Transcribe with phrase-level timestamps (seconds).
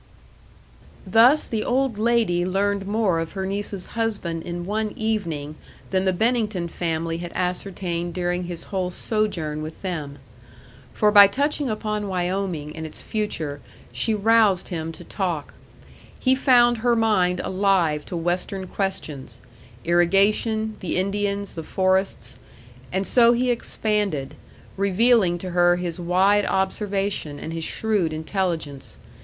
[1.05, 5.57] Thus the old lady learned more of her niece's husband in one evening
[5.91, 10.17] than the Bennington family had ascertained during his whole sojourn with them.
[10.91, 13.61] For by touching upon Wyoming and its future,
[13.91, 15.53] she roused him to talk.
[16.19, 19.39] He found her mind alive to Western questions:
[19.85, 22.39] irrigation, the Indians, the forests;
[22.91, 24.33] and so he expanded,
[24.77, 28.97] revealing to her his wide observation and his shrewd intelligence.